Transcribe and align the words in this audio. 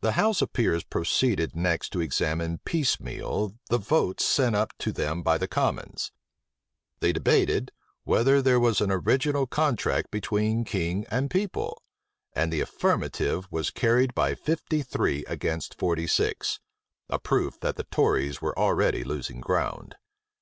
The 0.00 0.12
house 0.12 0.40
of 0.40 0.54
peers 0.54 0.82
proceeded 0.82 1.54
next 1.54 1.90
to 1.90 2.00
examine 2.00 2.60
piecemeal 2.64 3.58
the 3.68 3.76
votes 3.76 4.24
sent 4.24 4.56
up 4.56 4.72
to 4.78 4.92
them 4.92 5.22
by 5.22 5.36
the 5.36 5.46
commons. 5.46 6.10
They 7.00 7.12
debated, 7.12 7.70
"Whether 8.04 8.40
there 8.40 8.58
were 8.58 8.72
an 8.80 8.90
original 8.90 9.46
contract 9.46 10.10
between 10.10 10.64
king 10.64 11.04
and 11.10 11.28
people?" 11.30 11.82
and 12.32 12.50
the 12.50 12.62
affirmative 12.62 13.46
was 13.52 13.68
carried 13.70 14.14
by 14.14 14.34
fifty 14.34 14.80
three 14.80 15.22
against 15.28 15.74
forty 15.78 16.06
six: 16.06 16.58
a 17.10 17.18
proof 17.18 17.60
that 17.60 17.76
the 17.76 17.84
tories 17.84 18.40
were 18.40 18.58
already 18.58 19.04
losing 19.04 19.42
ground. 19.42 19.96